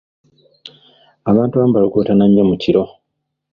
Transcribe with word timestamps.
Abantu 1.29 1.53
abamu 1.55 1.73
balogootana 1.75 2.25
nnyo 2.27 2.43
mu 2.49 2.55
kiro. 2.61 2.83